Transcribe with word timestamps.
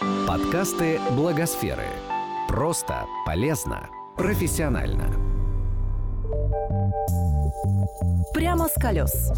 Подкасты 0.00 1.00
Благосферы. 1.16 1.88
Просто, 2.46 3.04
полезно, 3.26 3.88
профессионально. 4.16 5.12
Прямо 8.32 8.68
с 8.68 8.74
колес. 8.74 9.32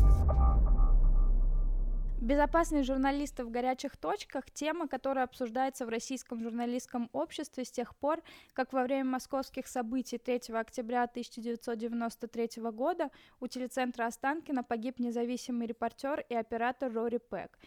Безопасность 2.21 2.87
журналистов 2.87 3.47
в 3.47 3.51
горячих 3.51 3.97
точках– 3.97 4.51
тема, 4.53 4.87
которая 4.87 5.25
обсуждается 5.25 5.87
в 5.87 5.89
российском 5.89 6.43
журналистском 6.43 7.09
обществе 7.15 7.65
с 7.65 7.71
тех 7.71 7.97
пор, 7.97 8.21
как 8.53 8.75
во 8.75 8.83
время 8.83 9.07
московских 9.07 9.67
событий 9.67 10.19
3 10.19 10.55
октября 10.55 11.05
1993 11.05 12.63
года 12.71 13.11
у 13.41 13.47
телецентра 13.47 14.05
Останкина 14.05 14.63
погиб 14.63 14.99
независимый 14.99 15.67
репортер 15.67 16.23
и 16.29 16.35
оператор 16.35 16.93
Рори 16.93 17.19
Пэк. 17.19 17.59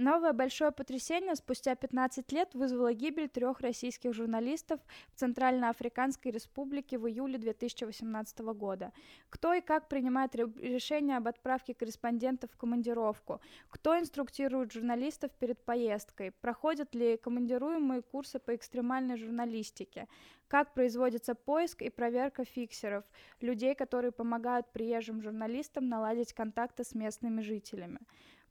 Новое 0.00 0.32
большое 0.32 0.70
потрясение 0.70 1.34
спустя 1.34 1.74
15 1.74 2.30
лет 2.30 2.54
вызвало 2.54 2.94
гибель 2.94 3.28
трех 3.28 3.58
российских 3.58 4.14
журналистов 4.14 4.80
в 5.12 5.18
Центральноафриканской 5.18 6.30
республике 6.30 6.98
в 6.98 7.08
июле 7.08 7.36
2018 7.36 8.38
года. 8.54 8.92
Кто 9.28 9.54
и 9.54 9.60
как 9.60 9.88
принимает 9.88 10.36
решение 10.36 11.16
об 11.16 11.26
отправке 11.26 11.74
корреспондентов 11.74 12.52
в 12.52 12.56
командировку? 12.56 13.40
Кто 13.70 13.98
инструктирует 13.98 14.70
журналистов 14.70 15.32
перед 15.32 15.58
поездкой? 15.64 16.30
Проходят 16.30 16.94
ли 16.94 17.16
командируемые 17.16 18.02
курсы 18.02 18.38
по 18.38 18.54
экстремальной 18.54 19.16
журналистике? 19.16 20.06
Как 20.46 20.74
производится 20.74 21.34
поиск 21.34 21.82
и 21.82 21.90
проверка 21.90 22.44
фиксеров, 22.44 23.04
людей, 23.40 23.74
которые 23.74 24.12
помогают 24.12 24.70
приезжим 24.70 25.20
журналистам 25.22 25.88
наладить 25.88 26.32
контакты 26.34 26.84
с 26.84 26.94
местными 26.94 27.40
жителями? 27.40 27.98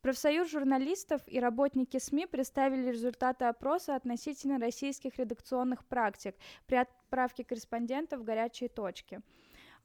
Профсоюз 0.02 0.50
журналистов 0.50 1.22
и 1.26 1.40
работники 1.40 1.98
СМИ 1.98 2.28
представили 2.28 2.92
результаты 2.92 3.46
опроса 3.46 3.96
относительно 3.96 4.60
российских 4.60 5.18
редакционных 5.18 5.84
практик 5.86 6.36
при 6.68 6.76
отправке 6.76 7.44
корреспондентов 7.44 8.22
в 8.22 8.24
горячие 8.24 8.70
точки. 8.70 9.22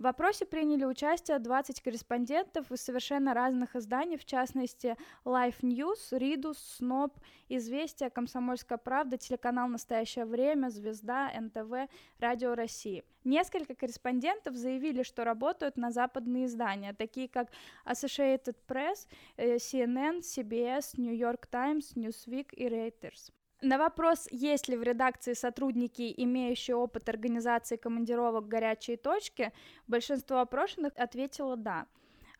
В 0.02 0.06
опросе 0.08 0.44
приняли 0.46 0.84
участие 0.84 1.38
20 1.38 1.80
корреспондентов 1.80 2.72
из 2.72 2.80
совершенно 2.80 3.34
разных 3.34 3.76
изданий, 3.76 4.16
в 4.16 4.24
частности 4.24 4.96
Life 5.24 5.60
News, 5.60 6.08
Ридус, 6.10 6.58
Сноб, 6.58 7.16
Известия, 7.48 8.10
Комсомольская 8.10 8.78
правда, 8.78 9.16
телеканал 9.16 9.68
«Настоящее 9.68 10.24
время», 10.24 10.70
Звезда, 10.70 11.30
НТВ, 11.40 11.88
Радио 12.18 12.56
России. 12.56 13.04
Несколько 13.22 13.76
корреспондентов 13.76 14.56
заявили, 14.56 15.04
что 15.04 15.22
работают 15.22 15.76
на 15.76 15.92
западные 15.92 16.46
издания, 16.46 16.94
такие 16.94 17.28
как 17.28 17.52
Associated 17.86 18.56
Press, 18.66 19.06
э, 19.36 19.58
CNN, 19.58 20.18
CBS, 20.22 20.94
New 20.96 21.14
York 21.14 21.46
Times, 21.46 21.94
Newsweek 21.94 22.52
и 22.56 22.66
Reuters. 22.66 23.30
На 23.62 23.78
вопрос, 23.78 24.26
есть 24.32 24.66
ли 24.66 24.76
в 24.76 24.82
редакции 24.82 25.34
сотрудники, 25.34 26.12
имеющие 26.16 26.74
опыт 26.74 27.08
организации 27.08 27.76
командировок 27.76 28.48
«Горячие 28.48 28.96
точки», 28.96 29.52
большинство 29.86 30.40
опрошенных 30.40 30.92
ответило 30.96 31.56
«да». 31.56 31.86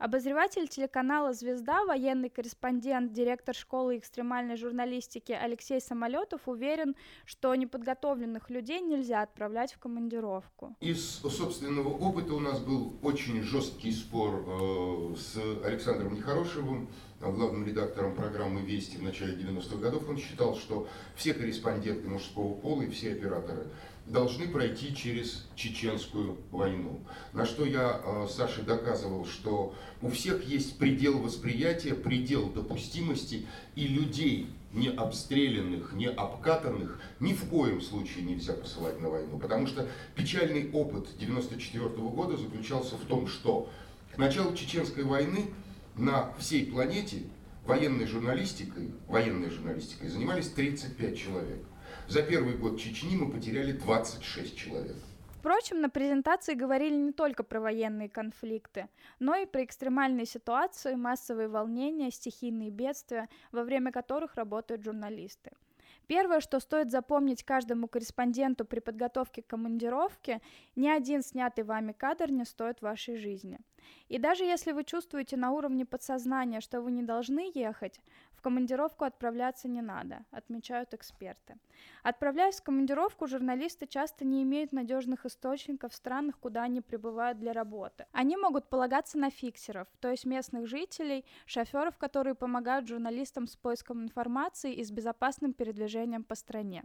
Обозреватель 0.01 0.67
телеканала 0.67 1.33
«Звезда», 1.33 1.85
военный 1.85 2.29
корреспондент, 2.29 3.13
директор 3.13 3.55
школы 3.55 3.99
экстремальной 3.99 4.57
журналистики 4.57 5.31
Алексей 5.31 5.81
Самолетов 5.81 6.49
уверен, 6.49 6.97
что 7.25 7.55
неподготовленных 7.55 8.51
людей 8.51 8.81
нельзя 8.81 9.23
отправлять 9.23 9.73
в 9.75 9.79
командировку. 9.79 10.75
Из 10.81 11.21
собственного 11.21 11.91
опыта 11.91 12.35
у 12.35 12.41
нас 12.41 12.59
был 12.59 12.95
очень 13.01 13.43
жесткий 13.43 13.93
спор 13.93 14.45
э, 14.45 15.15
с 15.17 15.37
Александром 15.65 16.15
Нехорошевым, 16.15 16.89
главным 17.31 17.65
редактором 17.65 18.15
программы 18.15 18.63
«Вести» 18.63 18.97
в 18.97 19.03
начале 19.03 19.35
90-х 19.35 19.77
годов. 19.77 20.09
Он 20.09 20.19
считал, 20.19 20.57
что 20.57 20.89
все 21.15 21.35
корреспонденты 21.35 22.09
мужского 22.09 22.55
пола 22.55 22.83
и 22.83 22.91
все 22.91 23.13
операторы 23.13 23.67
должны 24.07 24.49
пройти 24.49 24.95
через 24.95 25.47
чеченскую 25.55 26.37
войну. 26.51 27.01
На 27.33 27.47
что 27.47 27.65
я 27.65 28.01
э, 28.05 28.27
Саше 28.29 28.63
доказывал, 28.63 29.27
что 29.27 29.75
у 30.01 30.11
всех 30.11 30.45
есть 30.45 30.77
предел 30.79 31.19
восприятия, 31.21 31.95
предел 31.95 32.51
допустимости, 32.51 33.47
и 33.77 33.87
людей, 33.87 34.49
не 34.73 34.89
обстрелянных, 34.89 35.93
не 35.93 36.09
обкатанных, 36.09 37.01
ни 37.21 37.33
в 37.33 37.49
коем 37.49 37.81
случае 37.81 38.25
нельзя 38.25 38.55
посылать 38.55 39.01
на 39.01 39.09
войну. 39.09 39.39
Потому 39.39 39.67
что 39.67 39.87
печальный 40.17 40.71
опыт 40.73 41.09
94 41.19 41.89
года 41.89 42.37
заключался 42.37 42.97
в 42.97 43.05
том, 43.07 43.29
что 43.29 43.69
к 44.15 44.19
началу 44.19 44.55
Чеченской 44.55 45.05
войны 45.05 45.51
на 45.97 46.33
всей 46.35 46.71
планете 46.71 47.25
военной 47.65 48.07
журналистикой, 48.07 48.93
военной 49.09 49.51
журналистикой 49.51 50.09
занимались 50.09 50.51
35 50.51 51.19
человек. 51.19 51.65
За 52.09 52.23
первый 52.23 52.57
год 52.57 52.81
Чечни 52.81 53.17
мы 53.17 53.31
потеряли 53.31 53.73
26 53.73 54.57
человек. 54.57 54.97
Впрочем, 55.39 55.81
на 55.81 55.91
презентации 55.91 56.55
говорили 56.55 56.95
не 56.95 57.11
только 57.11 57.43
про 57.43 57.61
военные 57.61 58.09
конфликты, 58.09 58.89
но 59.19 59.35
и 59.35 59.45
про 59.45 59.65
экстремальные 59.65 60.25
ситуации, 60.25 60.95
массовые 60.95 61.49
волнения, 61.49 62.13
стихийные 62.13 62.71
бедствия, 62.71 63.29
во 63.51 63.65
время 63.65 63.91
которых 63.91 64.37
работают 64.37 64.85
журналисты. 64.85 65.51
Первое, 66.07 66.41
что 66.41 66.61
стоит 66.61 66.91
запомнить 66.91 67.45
каждому 67.45 67.89
корреспонденту 67.89 68.65
при 68.65 68.81
подготовке 68.81 69.43
к 69.43 69.47
командировке, 69.47 70.41
ни 70.77 70.89
один 70.89 71.23
снятый 71.23 71.65
вами 71.65 71.93
кадр 71.93 72.31
не 72.31 72.45
стоит 72.45 72.83
вашей 72.83 73.17
жизни. 73.17 73.59
И 74.09 74.19
даже 74.19 74.45
если 74.45 74.73
вы 74.73 74.85
чувствуете 74.85 75.37
на 75.37 75.51
уровне 75.53 75.85
подсознания, 75.87 76.61
что 76.61 76.81
вы 76.81 76.93
не 76.93 77.03
должны 77.03 77.51
ехать, 77.55 78.01
командировку 78.43 79.05
отправляться 79.05 79.69
не 79.69 79.81
надо, 79.81 80.27
отмечают 80.31 80.93
эксперты. 80.93 81.57
Отправляясь 82.03 82.61
в 82.61 82.63
командировку, 82.63 83.27
журналисты 83.27 83.87
часто 83.87 84.27
не 84.27 84.43
имеют 84.43 84.73
надежных 84.73 85.25
источников 85.25 85.93
в 85.93 85.95
странах, 85.95 86.39
куда 86.39 86.65
они 86.65 86.81
прибывают 86.83 87.39
для 87.39 87.53
работы. 87.55 88.07
Они 88.13 88.37
могут 88.37 88.69
полагаться 88.69 89.17
на 89.17 89.31
фиксеров, 89.31 89.89
то 90.01 90.11
есть 90.11 90.27
местных 90.27 90.67
жителей, 90.67 91.25
шоферов, 91.47 91.97
которые 91.97 92.35
помогают 92.35 92.87
журналистам 92.87 93.47
с 93.47 93.57
поиском 93.57 94.03
информации 94.03 94.75
и 94.75 94.85
с 94.85 94.91
безопасным 94.91 95.55
передвижением 95.55 96.25
по 96.25 96.35
стране. 96.35 96.85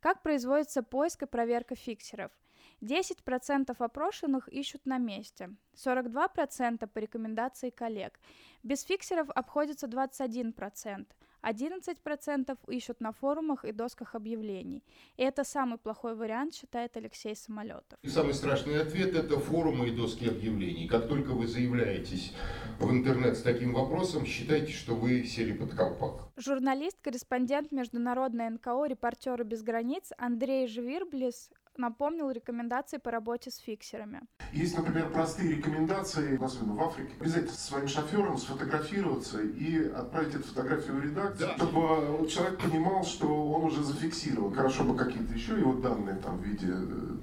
Как 0.00 0.22
производится 0.22 0.82
поиск 0.82 1.22
и 1.22 1.26
проверка 1.26 1.74
фиксеров? 1.74 2.30
10% 2.80 3.74
опрошенных 3.78 4.48
ищут 4.48 4.86
на 4.86 4.98
месте, 4.98 5.50
42% 5.74 6.86
по 6.86 6.98
рекомендации 6.98 7.70
коллег. 7.70 8.18
Без 8.62 8.82
фиксеров 8.82 9.30
обходится 9.30 9.86
21%, 9.86 11.06
11% 11.42 12.58
ищут 12.68 13.00
на 13.00 13.12
форумах 13.12 13.64
и 13.64 13.72
досках 13.72 14.14
объявлений. 14.14 14.84
И 15.16 15.22
это 15.22 15.44
самый 15.44 15.78
плохой 15.78 16.14
вариант, 16.14 16.54
считает 16.54 16.96
Алексей 16.96 17.34
Самолетов. 17.34 17.98
И 18.02 18.08
самый 18.08 18.34
страшный 18.34 18.80
ответ– 18.80 19.14
это 19.16 19.38
форумы 19.38 19.88
и 19.88 19.90
доски 19.90 20.28
объявлений. 20.28 20.88
Как 20.88 21.08
только 21.08 21.30
вы 21.30 21.46
заявляетесь 21.46 22.34
в 22.78 22.90
интернет 22.90 23.36
с 23.36 23.42
таким 23.42 23.72
вопросом, 23.74 24.26
считайте, 24.26 24.72
что 24.72 24.94
вы 24.94 25.24
сели 25.24 25.52
под 25.52 25.74
колпак. 25.74 26.28
Журналист, 26.36 26.98
корреспондент 27.00 27.72
Международной 27.72 28.50
НКО 28.50 28.86
«Репортеры 28.86 29.44
без 29.44 29.62
границ» 29.62 30.12
Андрей 30.18 30.66
Жвирблис 30.66 31.50
напомнил 31.76 32.30
рекомендации 32.30 32.98
по 32.98 33.10
работе 33.10 33.50
с 33.50 33.56
фиксерами. 33.56 34.22
Есть, 34.52 34.76
например, 34.76 35.10
простые 35.10 35.56
рекомендации, 35.56 36.42
особенно 36.42 36.74
в 36.74 36.82
Африке, 36.82 37.12
обязательно 37.20 37.52
со 37.52 37.60
своим 37.60 37.88
шофером 37.88 38.36
сфотографироваться 38.36 39.40
и 39.40 39.88
отправить 39.88 40.34
эту 40.34 40.44
фотографию 40.44 40.96
в 40.96 41.04
редакцию, 41.04 41.48
да. 41.48 41.56
чтобы 41.56 42.28
человек 42.28 42.60
понимал, 42.60 43.04
что 43.04 43.26
он 43.26 43.64
уже 43.64 43.82
зафиксирован. 43.82 44.52
Хорошо 44.54 44.84
бы 44.84 44.96
какие-то 44.96 45.32
еще 45.32 45.58
его 45.58 45.74
данные 45.74 46.16
там 46.16 46.38
в 46.38 46.42
виде 46.42 46.68
э, 46.68 46.74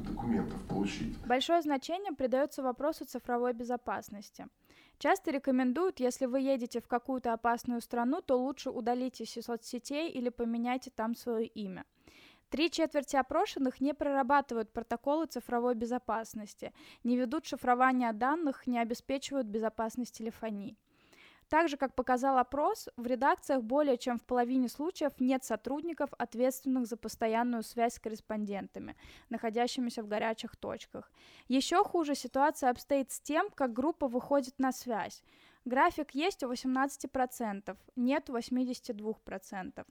документов 0.10 0.62
получить. 0.68 1.18
Большое 1.26 1.62
значение 1.62 2.14
придается 2.14 2.64
вопросу 2.64 3.06
цифровой 3.06 3.54
безопасности. 3.54 4.48
Часто 5.00 5.30
рекомендуют, 5.30 6.00
если 6.00 6.26
вы 6.26 6.40
едете 6.40 6.82
в 6.82 6.88
какую-то 6.88 7.34
опасную 7.34 7.82
страну, 7.82 8.22
то 8.22 8.40
лучше 8.40 8.72
удалитесь 8.72 9.38
из 9.38 9.46
соцсетей 9.46 10.10
или 10.10 10.30
поменяйте 10.30 10.90
там 10.90 11.16
свое 11.16 11.46
имя. 11.46 11.86
Три 12.50 12.72
четверти 12.72 13.18
опрошенных 13.18 13.82
не 13.82 13.94
прорабатывают 13.94 14.72
протоколы 14.72 15.26
цифровой 15.26 15.76
безопасности, 15.76 16.74
не 17.04 17.18
ведут 17.18 17.46
шифрование 17.46 18.14
данных, 18.14 18.68
не 18.68 18.80
обеспечивают 18.80 19.48
безопасность 19.48 20.18
телефонии. 20.18 20.78
Так 21.50 21.70
же, 21.70 21.78
как 21.78 21.96
показал 21.96 22.38
опрос, 22.38 22.90
в 22.98 23.06
редакциях 23.08 23.64
более 23.64 23.98
чем 23.98 24.18
в 24.18 24.26
половине 24.26 24.68
случаев 24.68 25.14
нет 25.20 25.46
сотрудников, 25.46 26.10
ответственных 26.18 26.88
за 26.88 26.98
постоянную 26.98 27.64
связь 27.64 27.96
с 27.96 28.00
корреспондентами, 28.00 28.98
находящимися 29.30 30.04
в 30.04 30.08
горячих 30.08 30.58
точках. 30.58 31.10
Еще 31.48 31.84
хуже 31.84 32.16
ситуация 32.16 32.70
обстоит 32.70 33.12
с 33.12 33.22
тем, 33.22 33.50
как 33.50 33.72
группа 33.72 34.10
выходит 34.10 34.60
на 34.60 34.74
связь. 34.74 35.24
График 35.68 36.16
есть 36.16 36.44
у 36.44 36.52
18%, 36.52 37.78
нет 37.98 38.30
у 38.30 38.38
82%. 38.38 39.86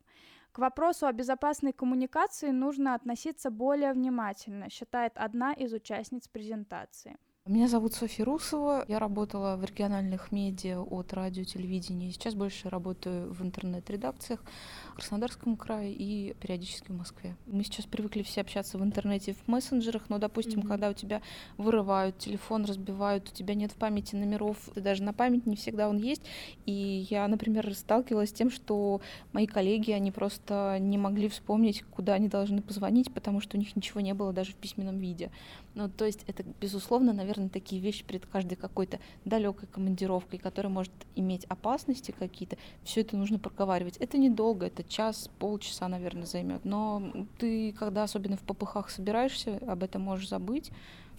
К 0.52 0.58
вопросу 0.58 1.06
о 1.06 1.12
безопасной 1.12 1.74
коммуникации 1.74 2.50
нужно 2.50 2.94
относиться 2.94 3.50
более 3.50 3.92
внимательно, 3.92 4.70
считает 4.70 5.12
одна 5.16 5.52
из 5.52 5.74
участниц 5.74 6.28
презентации. 6.28 7.18
Меня 7.48 7.68
зовут 7.68 7.94
Софья 7.94 8.24
Русова. 8.24 8.84
Я 8.88 8.98
работала 8.98 9.54
в 9.54 9.64
региональных 9.64 10.32
медиа 10.32 10.80
от 10.80 11.12
радио, 11.12 11.44
телевидения. 11.44 12.10
Сейчас 12.10 12.34
больше 12.34 12.68
работаю 12.68 13.32
в 13.32 13.40
интернет-редакциях 13.40 14.42
в 14.90 14.94
Краснодарском 14.96 15.56
крае 15.56 15.92
и 15.92 16.34
периодически 16.40 16.90
в 16.90 16.96
Москве. 16.96 17.36
Мы 17.46 17.62
сейчас 17.62 17.86
привыкли 17.86 18.24
все 18.24 18.40
общаться 18.40 18.78
в 18.78 18.82
интернете, 18.82 19.34
в 19.34 19.46
мессенджерах, 19.46 20.08
но, 20.08 20.18
допустим, 20.18 20.62
mm-hmm. 20.62 20.66
когда 20.66 20.90
у 20.90 20.92
тебя 20.92 21.22
вырывают 21.56 22.18
телефон, 22.18 22.64
разбивают, 22.64 23.28
у 23.28 23.32
тебя 23.32 23.54
нет 23.54 23.70
в 23.70 23.76
памяти 23.76 24.16
номеров, 24.16 24.56
даже 24.74 25.04
на 25.04 25.12
память 25.12 25.46
не 25.46 25.54
всегда 25.54 25.88
он 25.88 25.98
есть. 25.98 26.22
И 26.64 27.06
я, 27.08 27.28
например, 27.28 27.72
сталкивалась 27.76 28.30
с 28.30 28.32
тем, 28.32 28.50
что 28.50 29.00
мои 29.32 29.46
коллеги, 29.46 29.92
они 29.92 30.10
просто 30.10 30.78
не 30.80 30.98
могли 30.98 31.28
вспомнить, 31.28 31.84
куда 31.92 32.14
они 32.14 32.26
должны 32.26 32.60
позвонить, 32.60 33.14
потому 33.14 33.40
что 33.40 33.56
у 33.56 33.60
них 33.60 33.76
ничего 33.76 34.00
не 34.00 34.14
было 34.14 34.32
даже 34.32 34.50
в 34.50 34.56
письменном 34.56 34.98
виде. 34.98 35.30
Ну, 35.76 35.90
то 35.90 36.06
есть 36.06 36.24
это, 36.26 36.42
безусловно, 36.58 37.12
наверное, 37.12 37.35
такие 37.48 37.80
вещи 37.80 38.04
перед 38.04 38.26
каждой 38.26 38.56
какой-то 38.56 38.98
далекой 39.24 39.68
командировкой, 39.68 40.38
которая 40.38 40.72
может 40.72 40.92
иметь 41.14 41.44
опасности 41.44 42.14
какие-то. 42.16 42.56
Все 42.82 43.02
это 43.02 43.16
нужно 43.16 43.38
проговаривать. 43.38 43.96
Это 43.98 44.18
недолго, 44.18 44.66
это 44.66 44.84
час, 44.84 45.30
полчаса, 45.38 45.88
наверное, 45.88 46.26
займет. 46.26 46.64
Но 46.64 47.02
ты, 47.38 47.72
когда 47.72 48.02
особенно 48.02 48.36
в 48.36 48.42
попыхах 48.42 48.90
собираешься, 48.90 49.60
об 49.66 49.82
этом 49.82 50.02
можешь 50.02 50.28
забыть. 50.28 50.70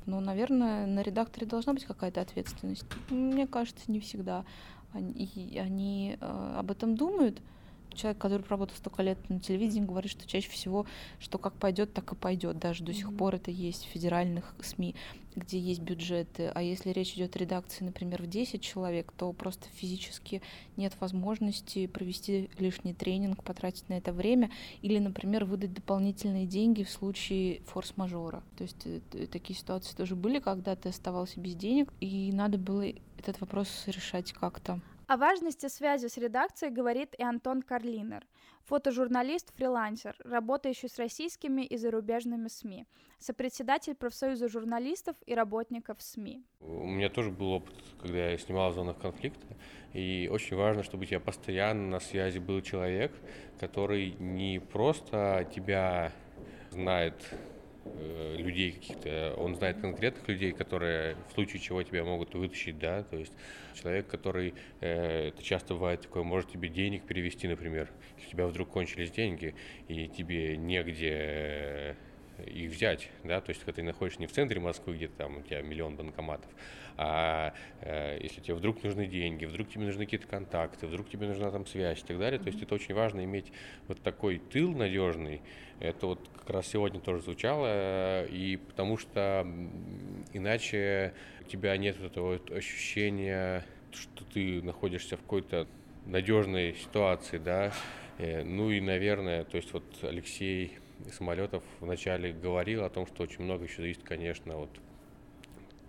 Но, 0.06 0.22
наверное, 0.22 0.86
на 0.86 1.02
редакторе 1.02 1.46
должна 1.46 1.74
быть 1.74 1.84
какая-то 1.84 2.22
ответственность. 2.22 2.86
Мне 3.10 3.46
кажется, 3.46 3.92
не 3.92 4.00
всегда. 4.00 4.46
Они, 4.94 5.60
они 5.60 6.18
э, 6.20 6.56
об 6.58 6.72
этом 6.72 6.96
думают, 6.96 7.42
человек, 7.98 8.18
который 8.22 8.42
проработал 8.42 8.76
столько 8.78 9.02
лет 9.04 9.18
на 9.30 9.40
телевидении, 9.40 9.86
говорит, 9.86 10.12
что 10.12 10.28
чаще 10.28 10.50
всего, 10.50 10.86
что 11.20 11.38
как 11.38 11.54
пойдет, 11.54 11.94
так 11.94 12.12
и 12.12 12.16
пойдет. 12.16 12.60
Даже 12.60 12.84
до 12.84 12.94
сих 12.94 13.16
пор 13.16 13.36
это 13.36 13.52
есть 13.52 13.86
в 13.86 13.90
федеральных 13.90 14.56
СМИ, 14.62 14.96
где 15.36 15.60
есть 15.60 15.82
бюджеты. 15.82 16.52
А 16.54 16.62
если 16.62 16.92
речь 16.92 17.14
идет 17.14 17.36
о 17.36 17.40
редакции, 17.40 17.84
например, 17.84 18.24
в 18.24 18.28
10 18.28 18.62
человек, 18.62 19.12
то 19.18 19.32
просто 19.34 19.68
физически 19.76 20.42
нет 20.78 20.94
возможности 21.00 21.88
провести 21.88 22.50
лишний 22.58 22.94
тренинг, 22.94 23.44
потратить 23.44 23.88
на 23.90 23.94
это 23.94 24.14
время 24.14 24.52
или, 24.82 25.00
например, 25.00 25.46
выдать 25.46 25.74
дополнительные 25.74 26.46
деньги 26.46 26.84
в 26.84 26.90
случае 26.90 27.62
форс-мажора. 27.68 28.44
То 28.58 28.64
есть 28.64 28.86
э, 28.86 29.28
такие 29.28 29.58
ситуации 29.58 29.96
тоже 29.96 30.16
были, 30.16 30.40
когда 30.40 30.76
ты 30.76 30.90
оставался 30.90 31.40
без 31.40 31.56
денег, 31.56 31.94
и 32.00 32.32
надо 32.32 32.58
было 32.58 32.86
этот 33.18 33.42
вопрос 33.42 33.84
решать 33.88 34.32
как-то. 34.34 34.80
О 35.08 35.16
важности 35.16 35.70
связи 35.70 36.08
с 36.08 36.18
редакцией 36.18 36.70
говорит 36.70 37.16
и 37.18 37.24
Антон 37.24 37.62
Карлинер, 37.62 38.28
фотожурналист-фрилансер, 38.66 40.18
работающий 40.20 40.90
с 40.90 41.00
российскими 41.00 41.62
и 41.62 41.78
зарубежными 41.78 42.50
СМИ, 42.50 42.86
сопредседатель 43.18 43.96
профсоюза 43.96 44.50
журналистов 44.50 45.16
и 45.26 45.34
работников 45.34 46.02
СМИ. 46.02 46.44
У 46.60 46.86
меня 46.86 47.08
тоже 47.08 47.32
был 47.32 47.52
опыт, 47.54 47.74
когда 48.02 48.32
я 48.32 48.38
снимал 48.38 48.72
в 48.72 48.74
зонах 48.74 49.00
конфликта, 49.00 49.48
и 49.94 50.28
очень 50.30 50.58
важно, 50.58 50.84
чтобы 50.84 51.04
у 51.04 51.06
тебя 51.06 51.22
постоянно 51.22 51.88
на 51.88 52.00
связи 52.02 52.40
был 52.40 52.60
человек, 52.60 53.14
который 53.62 54.12
не 54.20 54.60
просто 54.60 55.50
тебя 55.56 56.12
знает 56.72 57.16
людей 58.38 58.72
каких-то, 58.74 59.34
он 59.38 59.56
знает 59.56 59.80
конкретных 59.80 60.28
людей, 60.28 60.54
которые 60.54 61.16
в 61.30 61.34
случае 61.34 61.62
чего 61.62 61.82
тебя 61.84 62.04
могут 62.04 62.34
вытащить, 62.34 62.78
да, 62.80 63.04
то 63.04 63.18
есть 63.18 63.34
человек, 63.74 64.08
который, 64.08 64.56
э, 64.82 65.30
это 65.30 65.44
часто 65.44 65.74
бывает 65.74 66.02
такое, 66.02 66.24
может 66.24 66.52
тебе 66.52 66.70
денег 66.70 67.06
перевести, 67.06 67.48
например, 67.48 67.92
если 68.18 68.30
у 68.30 68.32
тебя 68.32 68.48
вдруг 68.48 68.70
кончились 68.70 69.12
деньги, 69.12 69.56
и 69.88 70.08
тебе 70.10 70.58
негде 70.58 71.98
их 72.46 72.72
взять, 72.72 73.10
да, 73.24 73.42
то 73.42 73.50
есть 73.50 73.62
когда 73.62 73.74
ты 73.74 73.84
находишься 73.84 74.22
не 74.22 74.28
в 74.28 74.32
центре 74.32 74.60
Москвы, 74.60 74.96
где 74.96 75.08
там 75.08 75.38
у 75.38 75.42
тебя 75.42 75.62
миллион 75.62 75.96
банкоматов, 75.96 76.50
а 76.98 77.54
э, 77.82 78.20
если 78.22 78.42
тебе 78.42 78.56
вдруг 78.56 78.84
нужны 78.84 79.08
деньги, 79.08 79.46
вдруг 79.46 79.70
тебе 79.70 79.86
нужны 79.86 80.06
какие-то 80.06 80.28
контакты, 80.28 80.88
вдруг 80.88 81.10
тебе 81.10 81.28
нужна 81.28 81.52
там 81.52 81.66
связь 81.66 82.02
и 82.02 82.06
так 82.06 82.20
далее, 82.20 82.40
то 82.40 82.48
есть 82.48 82.62
это 82.62 82.76
очень 82.76 82.96
важно 82.96 83.24
иметь 83.24 83.52
вот 83.88 84.02
такой 84.02 84.40
тыл 84.40 84.72
надежный, 84.72 85.42
это 85.80 86.08
вот 86.08 86.28
как 86.36 86.50
раз 86.50 86.68
сегодня 86.68 87.00
тоже 87.00 87.22
звучало, 87.22 88.26
и 88.26 88.58
потому 88.58 88.98
что 88.98 89.48
иначе 90.34 91.14
у 91.42 91.44
тебя 91.46 91.76
нет 91.78 92.00
этого 92.02 92.34
вот 92.34 92.52
ощущения, 92.52 93.64
что 93.92 94.26
ты 94.26 94.62
находишься 94.62 95.18
в 95.18 95.22
какой-то 95.22 95.68
надежной 96.06 96.76
ситуации, 96.76 97.38
да, 97.38 97.72
э, 98.18 98.44
ну 98.44 98.72
и, 98.72 98.82
наверное, 98.82 99.44
то 99.44 99.58
есть 99.58 99.72
вот 99.74 99.84
Алексей 100.02 100.78
самолетов 101.12 101.64
вначале 101.80 102.34
говорил 102.34 102.84
о 102.84 102.90
том, 102.90 103.08
что 103.08 103.24
очень 103.24 103.44
много 103.44 103.66
еще 103.66 103.82
зависит, 103.82 104.04
конечно, 104.04 104.58
от 104.58 104.70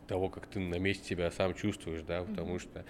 того, 0.07 0.29
как 0.29 0.47
ты 0.47 0.59
на 0.59 0.79
месте 0.79 1.05
себя 1.05 1.31
сам 1.31 1.55
чувствуешь, 1.55 2.03
да, 2.03 2.23
потому 2.23 2.57
mm-hmm. 2.57 2.61
что 2.61 2.85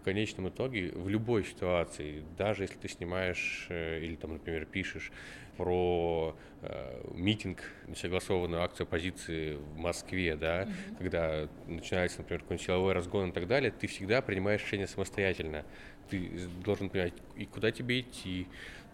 в 0.00 0.02
конечном 0.02 0.48
итоге 0.48 0.92
в 0.92 1.08
любой 1.08 1.44
ситуации, 1.44 2.24
даже 2.38 2.64
если 2.64 2.76
ты 2.76 2.88
снимаешь 2.88 3.66
э, 3.68 4.00
или 4.00 4.16
там, 4.16 4.32
например, 4.32 4.64
пишешь 4.64 5.12
про 5.58 6.34
э, 6.62 7.02
митинг, 7.12 7.62
несогласованную 7.86 8.62
акцию 8.62 8.86
оппозиции 8.86 9.56
в 9.56 9.76
Москве, 9.76 10.36
да, 10.36 10.62
mm-hmm. 10.62 10.96
когда 10.96 11.48
начинается, 11.66 12.18
например, 12.18 12.40
какой-нибудь 12.40 12.66
силовой 12.66 12.92
разгон 12.94 13.28
и 13.28 13.32
так 13.32 13.46
далее, 13.46 13.70
ты 13.70 13.86
всегда 13.88 14.22
принимаешь 14.22 14.62
решение 14.62 14.86
самостоятельно. 14.86 15.66
Ты 16.08 16.30
должен 16.64 16.88
понимать, 16.88 17.12
и 17.36 17.44
куда 17.44 17.70
тебе 17.70 18.00
идти, 18.00 18.48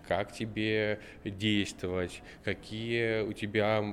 как 0.06 0.32
тебе 0.32 1.00
действовать, 1.24 2.22
какие 2.44 3.22
у 3.22 3.32
тебя 3.32 3.84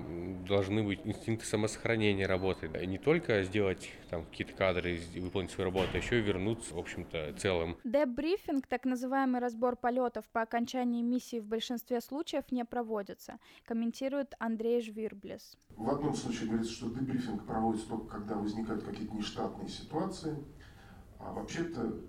должны 0.48 0.84
быть 0.84 1.00
инстинкты 1.04 1.46
самосохранения 1.46 2.28
работать. 2.28 2.72
Не 2.86 2.98
только 2.98 3.44
сделать 3.44 3.90
там 4.10 4.26
какие-то 4.26 4.54
кадры, 4.54 5.00
выполнить 5.16 5.52
свою 5.52 5.70
работу, 5.70 5.90
а 5.94 5.98
еще 5.98 6.20
и 6.20 6.22
вернуться, 6.22 6.76
в 6.76 6.80
общем-то, 6.80 7.34
целым. 7.38 7.78
Дебрифинг, 7.84 8.68
так 8.68 8.86
называемый 8.86 9.42
разбор 9.42 9.76
полетов 9.76 10.26
по 10.32 10.42
окончании 10.42 11.02
миссии 11.02 11.40
в 11.40 11.46
большинстве 11.46 12.00
случаев 12.02 12.44
не 12.52 12.64
проводится, 12.64 13.40
комментирует 13.66 14.36
Андрей 14.40 14.82
Жвирблес. 14.82 15.58
В 15.76 15.90
одном 15.90 16.14
случае 16.14 16.50
говорится, 16.50 16.74
что 16.74 16.90
дебрифинг 16.90 17.46
проводится 17.48 17.90
только 17.90 18.20
когда 18.20 18.36
возникают 18.36 18.84
какие-то 18.84 19.16
нештатные 19.16 19.68
ситуации, 19.68 20.38
а 21.20 21.34
вообще-то 21.34 22.00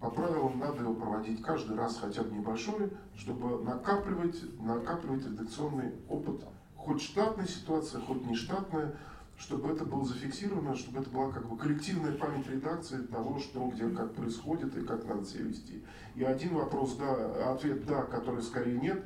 по 0.00 0.10
правилам 0.10 0.58
надо 0.58 0.82
его 0.82 0.94
проводить 0.94 1.42
каждый 1.42 1.76
раз 1.76 1.98
хотя 1.98 2.22
бы 2.22 2.34
небольшой, 2.34 2.90
чтобы 3.16 3.62
накапливать, 3.64 4.36
накапливать 4.60 5.24
редакционный 5.24 5.92
опыт. 6.08 6.42
Хоть 6.76 7.02
штатная 7.02 7.46
ситуация, 7.46 8.00
хоть 8.00 8.24
не 8.26 8.34
штатная, 8.34 8.94
чтобы 9.38 9.72
это 9.72 9.84
было 9.84 10.04
зафиксировано, 10.04 10.76
чтобы 10.76 11.00
это 11.00 11.10
была 11.10 11.30
как 11.30 11.46
бы 11.48 11.56
коллективная 11.56 12.12
память 12.12 12.48
редакции 12.48 12.98
того, 13.06 13.38
что 13.38 13.66
где 13.68 13.88
как 13.90 14.14
происходит 14.14 14.76
и 14.76 14.82
как 14.82 15.04
надо 15.06 15.24
себя 15.24 15.44
вести. 15.44 15.82
И 16.14 16.24
один 16.24 16.54
вопрос, 16.54 16.96
да, 16.96 17.52
ответ 17.52 17.86
да, 17.86 18.02
который 18.02 18.42
скорее 18.42 18.78
нет, 18.78 19.04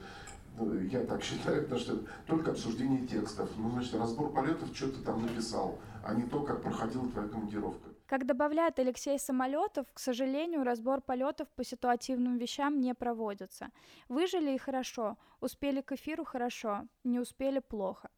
ну, 0.59 0.75
я 0.75 1.05
так 1.05 1.23
считаю, 1.23 1.63
потому 1.63 1.81
что 1.81 1.99
только 2.27 2.51
обсуждение 2.51 3.07
текстов. 3.07 3.49
Ну, 3.57 3.71
значит, 3.71 3.95
разбор 3.95 4.31
полетов, 4.31 4.69
что 4.75 4.89
ты 4.89 5.01
там 5.01 5.23
написал, 5.23 5.79
а 6.05 6.15
не 6.15 6.25
то, 6.25 6.43
как 6.43 6.63
проходила 6.63 7.09
твоя 7.09 7.29
командировка. 7.29 7.90
Как 8.11 8.27
добавляет 8.27 8.81
Алексей 8.81 9.21
Самолетов, 9.21 9.87
к 9.93 10.01
сожалению, 10.01 10.65
разбор 10.65 11.01
полетов 11.01 11.49
по 11.51 11.63
ситуативным 11.63 12.39
вещам 12.39 12.81
не 12.81 12.93
проводится. 12.93 13.71
Выжили 14.09 14.51
и 14.51 14.59
хорошо, 14.59 15.17
успели 15.41 15.81
к 15.81 15.93
эфиру 15.93 16.25
хорошо, 16.25 16.89
не 17.05 17.21
успели 17.21 17.61
плохо. 17.61 18.11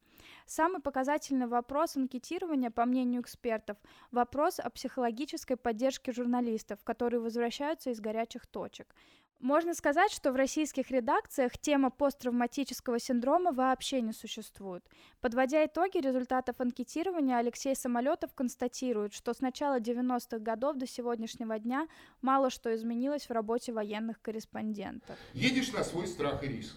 Самый 0.47 0.81
показательный 0.81 1.47
вопрос 1.47 1.95
анкетирования, 1.95 2.71
по 2.71 2.87
мнению 2.87 3.21
экспертов, 3.21 3.77
вопрос 4.11 4.61
о 4.61 4.71
психологической 4.71 5.59
поддержке 5.59 6.11
журналистов, 6.11 6.83
которые 6.85 7.21
возвращаются 7.21 7.91
из 7.91 8.01
горячих 8.01 8.47
точек. 8.47 8.95
Можно 9.43 9.75
сказать, 9.75 10.13
что 10.13 10.31
в 10.31 10.37
российских 10.37 10.93
редакциях 10.93 11.59
тема 11.59 11.91
посттравматического 11.91 13.01
синдрома 13.01 13.51
вообще 13.51 14.01
не 14.01 14.13
существует. 14.13 14.85
Подводя 15.21 15.67
итоги 15.67 15.99
результатов 15.99 16.61
анкетирования, 16.61 17.39
Алексей 17.39 17.75
Самолетов 17.75 18.33
констатирует, 18.35 19.13
что 19.13 19.35
с 19.35 19.41
начала 19.41 19.81
90-х 19.81 20.39
годов 20.39 20.77
до 20.77 20.87
сегодняшнего 20.87 21.59
дня 21.59 21.89
мало 22.21 22.51
что 22.51 22.73
изменилось 22.73 23.29
в 23.29 23.33
работе 23.33 23.73
военных 23.73 24.23
корреспондентов. 24.23 25.19
Едешь 25.33 25.73
на 25.73 25.83
свой 25.83 26.07
страх 26.07 26.45
и 26.45 26.47
риск 26.47 26.77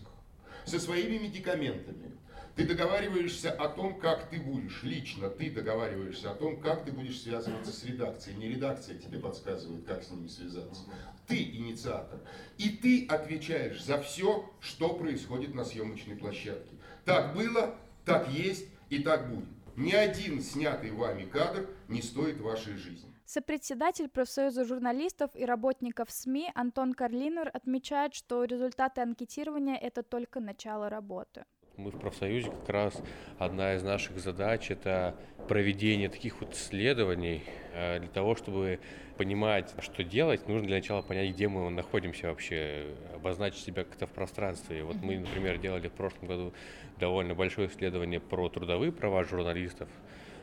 со 0.66 0.80
своими 0.80 1.20
медикаментами, 1.20 2.18
ты 2.56 2.66
договариваешься 2.66 3.52
о 3.52 3.68
том, 3.68 4.00
как 4.00 4.30
ты 4.30 4.40
будешь, 4.40 4.82
лично 4.84 5.30
ты 5.30 5.52
договариваешься 5.52 6.32
о 6.32 6.36
том, 6.36 6.60
как 6.62 6.86
ты 6.86 6.92
будешь 6.94 7.22
связываться 7.22 7.72
с 7.72 7.84
редакцией. 7.84 8.38
Не 8.38 8.48
редакция 8.48 8.98
тебе 8.98 9.20
подсказывает, 9.20 9.86
как 9.86 10.04
с 10.04 10.12
ними 10.12 10.28
связаться. 10.28 10.84
Ты 11.28 11.44
инициатор. 11.44 12.20
И 12.58 12.70
ты 12.70 13.06
отвечаешь 13.08 13.84
за 13.84 14.02
все, 14.02 14.50
что 14.62 14.94
происходит 14.94 15.54
на 15.54 15.66
съемочной 15.66 16.16
площадке. 16.16 16.76
Так 17.04 17.36
было, 17.36 17.76
так 18.06 18.30
есть 18.30 18.68
и 18.90 19.00
так 19.00 19.30
будет. 19.30 19.50
Ни 19.76 19.92
один 19.92 20.42
снятый 20.42 20.92
вами 20.92 21.26
кадр 21.26 21.70
не 21.90 22.02
стоит 22.02 22.40
вашей 22.40 22.78
жизни. 22.78 23.12
Сопредседатель 23.26 24.08
профсоюза 24.08 24.64
журналистов 24.64 25.32
и 25.34 25.44
работников 25.44 26.10
СМИ 26.12 26.52
Антон 26.56 26.94
Карлинер 26.94 27.50
отмечает, 27.54 28.14
что 28.14 28.46
результаты 28.46 29.02
анкетирования– 29.02 29.76
это 29.82 30.04
только 30.04 30.40
начало 30.40 30.90
работы 30.90 31.44
Мы 31.78 31.92
в 31.92 32.00
профсоюзе 32.00 32.52
как 32.52 32.70
раз 32.70 33.04
одна 33.38 33.76
из 33.76 33.84
наших 33.84 34.18
задач– 34.20 34.68
это 34.72 35.14
проведение 35.50 36.08
таких 36.08 36.40
вот 36.40 36.54
исследований 36.54 37.44
э, 37.74 38.00
для 38.00 38.08
того, 38.08 38.36
чтобы 38.36 38.80
понимать, 39.18 39.74
что 39.80 40.04
делать, 40.06 40.48
нужно 40.48 40.68
для 40.68 40.78
начала 40.78 41.02
понять, 41.02 41.32
где 41.32 41.50
мы 41.50 41.70
находимся 41.70 42.28
вообще, 42.28 42.88
обозначить 43.14 43.64
себя 43.66 43.84
как-то 43.84 44.08
в 44.08 44.12
пространстве. 44.12 44.84
Вот 44.86 44.96
мы, 45.02 45.18
например, 45.18 45.58
делали 45.58 45.90
в 45.90 45.94
прошлом 45.94 46.28
году 46.28 46.54
довольно 46.98 47.36
большое 47.36 47.68
исследование 47.68 48.22
про 48.22 48.48
трудовые 48.48 48.94
права 48.94 49.26
журналистов, 49.26 49.90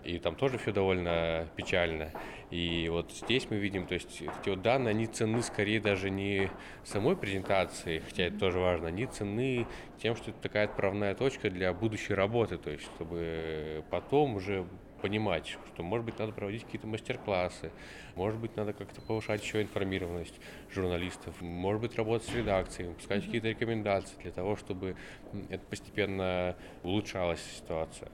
и 0.05 0.19
там 0.19 0.35
тоже 0.35 0.59
все 0.59 0.73
довольно 0.73 1.49
печально. 1.57 2.11
И 2.51 2.89
вот 2.91 3.11
здесь 3.13 3.47
мы 3.51 3.57
видим, 3.57 3.87
то 3.87 3.95
есть 3.95 4.23
эти 4.23 4.51
вот 4.51 4.63
данные, 4.63 4.91
они 4.91 5.07
ценны 5.07 5.43
скорее 5.43 5.81
даже 5.81 6.11
не 6.11 6.51
самой 6.85 7.17
презентации, 7.17 8.01
хотя 8.01 8.25
это 8.25 8.39
тоже 8.39 8.59
важно, 8.59 8.89
они 8.89 9.07
ценны 9.07 9.67
тем, 10.03 10.17
что 10.17 10.31
это 10.31 10.41
такая 10.41 10.65
отправная 10.65 11.15
точка 11.15 11.51
для 11.51 11.73
будущей 11.73 12.15
работы, 12.15 12.59
то 12.59 12.71
есть 12.71 12.85
чтобы 12.85 13.85
потом 13.91 14.37
уже 14.37 14.67
понимать, 15.03 15.49
что, 15.49 15.83
может 15.83 16.07
быть, 16.07 16.19
надо 16.19 16.33
проводить 16.33 16.65
какие-то 16.65 16.87
мастер-классы, 16.87 17.73
может 18.15 18.39
быть, 18.39 18.57
надо 18.57 18.73
как-то 18.73 19.01
повышать 19.01 19.43
еще 19.43 19.61
информированность 19.61 20.35
журналистов, 20.73 21.35
может 21.41 21.83
быть, 21.83 21.97
работать 21.97 22.29
с 22.29 22.35
редакцией, 22.35 22.95
пускать 22.95 23.25
какие-то 23.25 23.49
рекомендации 23.49 24.15
для 24.23 24.31
того, 24.31 24.57
чтобы 24.57 24.97
это 25.51 25.63
постепенно 25.69 26.57
улучшалась 26.83 27.41
ситуация. 27.59 28.09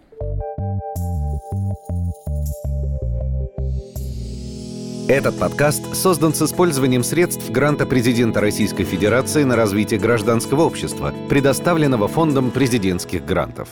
Этот 5.09 5.39
подкаст 5.39 5.95
создан 5.95 6.35
с 6.35 6.43
использованием 6.43 7.03
средств 7.03 7.51
гранта 7.51 7.87
президента 7.87 8.43
Российской 8.43 8.85
Федерации 8.85 9.43
на 9.43 9.57
развитие 9.57 9.99
гражданского 9.99 10.63
общества, 10.63 11.15
предоставленного 11.31 12.09
Фондом 12.09 12.51
президентских 12.51 13.25
грантов. 13.25 13.71